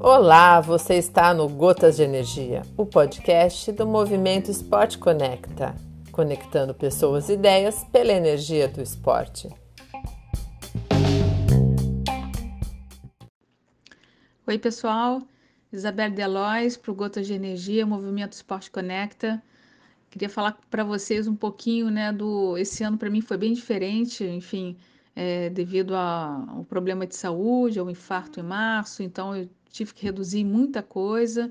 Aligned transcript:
Olá, 0.00 0.60
você 0.60 0.94
está 0.94 1.34
no 1.34 1.48
Gotas 1.48 1.96
de 1.96 2.02
Energia, 2.04 2.62
o 2.76 2.86
podcast 2.86 3.72
do 3.72 3.86
Movimento 3.86 4.50
Esporte 4.50 4.98
Conecta, 4.98 5.74
conectando 6.12 6.72
pessoas 6.72 7.28
e 7.28 7.32
ideias 7.32 7.84
pela 7.92 8.12
energia 8.12 8.68
do 8.68 8.80
esporte. 8.80 9.48
Oi, 14.46 14.58
pessoal. 14.58 15.20
Isabel 15.72 16.10
Delois 16.10 16.76
para 16.76 16.92
o 16.92 16.94
Gotas 16.94 17.26
de 17.26 17.34
Energia, 17.34 17.84
Movimento 17.84 18.32
Esporte 18.32 18.70
Conecta. 18.70 19.42
Queria 20.08 20.28
falar 20.28 20.56
para 20.70 20.84
vocês 20.84 21.26
um 21.26 21.34
pouquinho, 21.34 21.90
né, 21.90 22.12
do 22.12 22.56
esse 22.56 22.84
ano 22.84 22.96
para 22.96 23.10
mim 23.10 23.20
foi 23.20 23.36
bem 23.36 23.52
diferente, 23.52 24.24
enfim, 24.24 24.78
é, 25.16 25.48
devido 25.48 25.96
ao 25.96 26.62
problema 26.64 27.06
de 27.06 27.16
saúde, 27.16 27.78
ao 27.78 27.88
infarto 27.88 28.38
em 28.38 28.42
março, 28.42 29.02
então 29.02 29.34
eu 29.34 29.48
tive 29.70 29.94
que 29.94 30.04
reduzir 30.04 30.44
muita 30.44 30.82
coisa, 30.82 31.50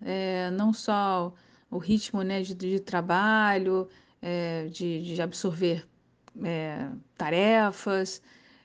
é, 0.00 0.50
não 0.52 0.72
só 0.72 1.34
o 1.70 1.76
ritmo 1.76 2.22
né, 2.22 2.40
de, 2.40 2.54
de 2.54 2.80
trabalho, 2.80 3.86
é, 4.22 4.66
de, 4.68 5.02
de, 5.02 5.20
absorver 5.20 5.86
tarefas, 7.16 8.22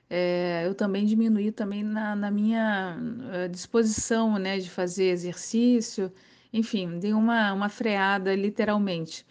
é, 0.08 0.62
eu 0.66 0.74
também 0.74 1.04
diminuí 1.04 1.52
também 1.52 1.82
na, 1.82 2.16
na 2.16 2.30
minha 2.30 2.98
disposição 3.50 4.38
né, 4.38 4.58
de 4.58 4.70
fazer 4.70 5.10
exercício, 5.10 6.10
enfim, 6.52 6.98
dei 6.98 7.12
uma, 7.12 7.52
uma 7.52 7.68
freada 7.68 8.34
literalmente. 8.34 9.26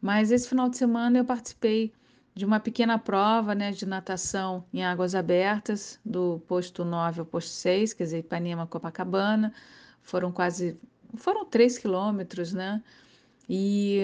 Mas 0.00 0.30
esse 0.32 0.48
final 0.48 0.70
de 0.70 0.78
semana 0.78 1.18
eu 1.18 1.24
participei 1.24 1.92
de 2.34 2.44
uma 2.46 2.58
pequena 2.58 2.98
prova 2.98 3.54
né, 3.54 3.70
de 3.72 3.84
natação 3.84 4.64
em 4.72 4.82
águas 4.82 5.14
abertas, 5.14 6.00
do 6.04 6.40
posto 6.46 6.84
9 6.84 7.20
ao 7.20 7.26
posto 7.26 7.50
6, 7.50 7.92
quer 7.92 8.04
dizer, 8.04 8.18
Ipanema, 8.20 8.66
Copacabana. 8.66 9.52
Foram 10.00 10.32
quase, 10.32 10.78
foram 11.14 11.44
3 11.44 11.78
quilômetros, 11.78 12.52
né? 12.52 12.82
E, 13.48 14.00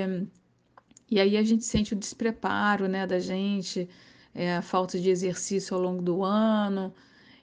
e 1.11 1.19
aí 1.19 1.37
a 1.37 1.43
gente 1.43 1.65
sente 1.65 1.95
o 1.95 1.97
despreparo 1.97 2.87
né, 2.87 3.07
da 3.07 3.19
gente, 3.19 3.89
é, 4.35 4.57
a 4.57 4.63
falta 4.63 4.99
de 5.01 5.09
exercício 5.09 5.75
ao 5.75 5.83
longo 5.83 6.03
do 6.03 6.23
ano. 6.23 6.95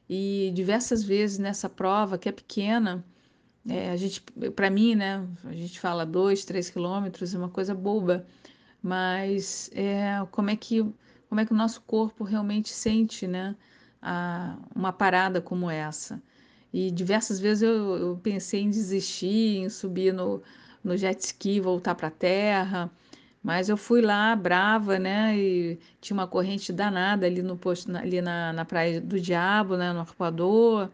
E 0.08 0.52
diversas 0.54 1.04
vezes 1.04 1.40
nessa 1.40 1.68
prova, 1.68 2.18
que 2.18 2.30
é 2.30 2.32
pequena, 2.32 3.04
é, 3.68 3.90
a 3.90 3.96
gente, 3.98 4.22
para 4.56 4.70
mim, 4.70 4.94
né, 4.94 5.28
a 5.46 5.54
gente 5.54 5.80
fala 5.80 6.06
2, 6.06 6.46
3 6.46 6.70
quilômetros, 6.70 7.34
é 7.34 7.38
uma 7.40 7.50
coisa 7.50 7.74
boba 7.74 8.26
mas 8.86 9.72
é, 9.74 10.24
como 10.30 10.52
é 10.52 10.56
que 10.56 10.86
como 11.28 11.42
é 11.42 11.46
que 11.46 11.52
o 11.52 11.56
nosso 11.56 11.82
corpo 11.82 12.24
realmente 12.24 12.70
sente, 12.70 13.26
né, 13.26 13.56
a, 14.00 14.58
uma 14.76 14.94
parada 14.94 15.42
como 15.42 15.72
essa. 15.72 16.22
E 16.72 16.92
diversas 16.92 17.40
vezes 17.40 17.64
eu, 17.64 17.96
eu 17.98 18.20
pensei 18.22 18.62
em 18.62 18.70
desistir, 18.70 19.58
em 19.58 19.70
subir 19.70 20.14
no, 20.14 20.42
no 20.84 20.96
jet 20.96 21.20
ski, 21.20 21.60
voltar 21.60 21.96
para 21.96 22.10
a 22.10 22.12
terra, 22.12 22.92
mas 23.42 23.70
eu 23.70 23.76
fui 23.78 24.02
lá 24.02 24.36
brava, 24.36 25.00
né, 25.00 25.36
e 25.36 25.80
tinha 26.00 26.16
uma 26.16 26.28
corrente 26.28 26.72
danada 26.72 27.26
ali 27.26 27.42
no 27.42 27.58
posto, 27.58 27.96
ali 27.98 28.22
na, 28.22 28.54
na 28.54 28.66
praia 28.66 29.02
do 29.02 29.20
Diabo, 29.20 29.78
né, 29.78 29.92
no 29.94 30.02
Arpoador. 30.02 30.92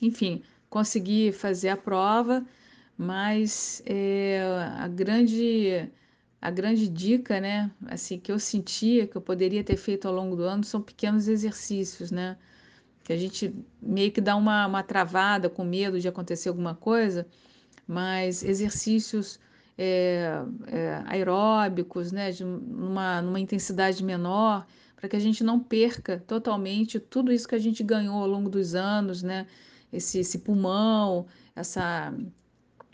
Enfim, 0.00 0.42
consegui 0.70 1.30
fazer 1.30 1.68
a 1.68 1.76
prova, 1.76 2.42
mas 2.96 3.82
é, 3.84 4.42
a 4.78 4.88
grande 4.88 5.90
a 6.46 6.50
grande 6.50 6.88
dica, 6.88 7.40
né, 7.40 7.68
assim, 7.86 8.20
que 8.20 8.30
eu 8.30 8.38
sentia 8.38 9.04
que 9.04 9.16
eu 9.16 9.20
poderia 9.20 9.64
ter 9.64 9.76
feito 9.76 10.06
ao 10.06 10.14
longo 10.14 10.36
do 10.36 10.44
ano 10.44 10.62
são 10.62 10.80
pequenos 10.80 11.26
exercícios, 11.26 12.12
né, 12.12 12.36
que 13.02 13.12
a 13.12 13.16
gente 13.16 13.52
meio 13.82 14.12
que 14.12 14.20
dá 14.20 14.36
uma, 14.36 14.64
uma 14.64 14.82
travada 14.84 15.50
com 15.50 15.64
medo 15.64 15.98
de 15.98 16.06
acontecer 16.06 16.48
alguma 16.48 16.72
coisa, 16.72 17.26
mas 17.84 18.44
exercícios 18.44 19.40
é, 19.76 20.40
é, 20.68 21.02
aeróbicos, 21.06 22.12
né, 22.12 22.30
de 22.30 22.44
uma, 22.44 23.20
numa 23.20 23.40
intensidade 23.40 24.04
menor, 24.04 24.64
para 24.94 25.08
que 25.08 25.16
a 25.16 25.20
gente 25.20 25.42
não 25.42 25.58
perca 25.58 26.22
totalmente 26.28 27.00
tudo 27.00 27.32
isso 27.32 27.48
que 27.48 27.56
a 27.56 27.64
gente 27.66 27.82
ganhou 27.82 28.22
ao 28.22 28.28
longo 28.28 28.48
dos 28.48 28.76
anos, 28.76 29.20
né, 29.20 29.48
esse, 29.92 30.20
esse 30.20 30.38
pulmão, 30.38 31.26
essa, 31.56 32.14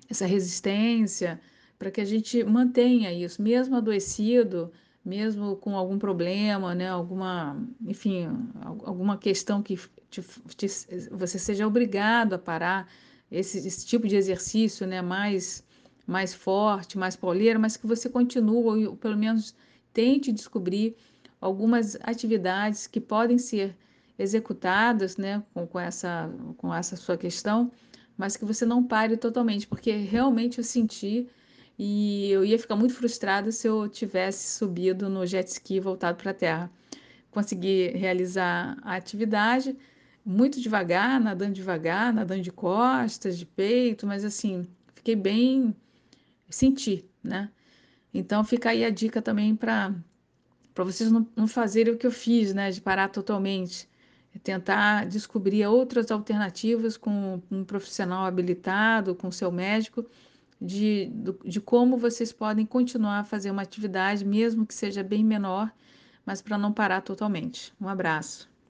essa 0.08 0.24
resistência, 0.24 1.38
para 1.82 1.90
que 1.90 2.00
a 2.00 2.04
gente 2.04 2.44
mantenha 2.44 3.12
isso, 3.12 3.42
mesmo 3.42 3.74
adoecido, 3.74 4.70
mesmo 5.04 5.56
com 5.56 5.76
algum 5.76 5.98
problema, 5.98 6.76
né, 6.76 6.88
alguma, 6.88 7.60
enfim, 7.84 8.28
alguma 8.84 9.18
questão 9.18 9.60
que 9.60 9.76
te, 10.08 10.22
te, 10.56 10.68
você 11.10 11.40
seja 11.40 11.66
obrigado 11.66 12.34
a 12.34 12.38
parar 12.38 12.88
esse, 13.28 13.58
esse, 13.66 13.84
tipo 13.84 14.06
de 14.06 14.14
exercício, 14.14 14.86
né, 14.86 15.02
mais 15.02 15.64
mais 16.06 16.32
forte, 16.32 16.96
mais 16.96 17.16
pauleiro, 17.16 17.58
mas 17.58 17.76
que 17.76 17.84
você 17.84 18.08
continue 18.08 18.86
ou 18.86 18.96
pelo 18.96 19.16
menos 19.16 19.52
tente 19.92 20.30
descobrir 20.30 20.94
algumas 21.40 21.96
atividades 22.02 22.86
que 22.86 23.00
podem 23.00 23.38
ser 23.38 23.76
executadas, 24.16 25.16
né, 25.16 25.42
com, 25.52 25.66
com 25.66 25.80
essa 25.80 26.30
com 26.58 26.72
essa 26.72 26.94
sua 26.94 27.16
questão, 27.16 27.72
mas 28.16 28.36
que 28.36 28.44
você 28.44 28.64
não 28.64 28.84
pare 28.84 29.16
totalmente, 29.16 29.66
porque 29.66 29.90
realmente 29.96 30.58
eu 30.58 30.64
senti 30.64 31.28
e 31.84 32.30
eu 32.30 32.44
ia 32.44 32.60
ficar 32.60 32.76
muito 32.76 32.94
frustrada 32.94 33.50
se 33.50 33.66
eu 33.66 33.88
tivesse 33.88 34.56
subido 34.56 35.08
no 35.08 35.26
jet 35.26 35.48
ski 35.48 35.80
voltado 35.80 36.16
para 36.16 36.30
a 36.30 36.34
terra. 36.34 36.70
Consegui 37.28 37.88
realizar 37.88 38.78
a 38.82 38.94
atividade 38.94 39.76
muito 40.24 40.60
devagar, 40.60 41.20
nadando 41.20 41.54
devagar, 41.54 42.12
nadando 42.12 42.40
de 42.40 42.52
costas, 42.52 43.36
de 43.36 43.44
peito, 43.44 44.06
mas 44.06 44.24
assim, 44.24 44.64
fiquei 44.94 45.16
bem, 45.16 45.74
senti, 46.48 47.04
né? 47.20 47.50
Então 48.14 48.44
fica 48.44 48.70
aí 48.70 48.84
a 48.84 48.90
dica 48.90 49.20
também 49.20 49.56
para 49.56 49.92
para 50.72 50.84
vocês 50.84 51.10
não, 51.10 51.26
não 51.34 51.48
fazerem 51.48 51.94
o 51.94 51.98
que 51.98 52.06
eu 52.06 52.12
fiz, 52.12 52.54
né, 52.54 52.70
de 52.70 52.80
parar 52.80 53.08
totalmente, 53.08 53.88
é 54.34 54.38
tentar 54.38 55.04
descobrir 55.06 55.66
outras 55.66 56.10
alternativas 56.12 56.96
com 56.96 57.42
um 57.50 57.64
profissional 57.64 58.24
habilitado, 58.24 59.14
com 59.16 59.30
seu 59.32 59.50
médico, 59.50 60.06
de, 60.64 61.10
de 61.44 61.60
como 61.60 61.96
vocês 61.96 62.32
podem 62.32 62.64
continuar 62.64 63.20
a 63.20 63.24
fazer 63.24 63.50
uma 63.50 63.62
atividade, 63.62 64.24
mesmo 64.24 64.66
que 64.66 64.74
seja 64.74 65.02
bem 65.02 65.24
menor, 65.24 65.72
mas 66.24 66.40
para 66.40 66.58
não 66.58 66.72
parar 66.72 67.00
totalmente. 67.00 67.72
Um 67.80 67.88
abraço. 67.88 68.51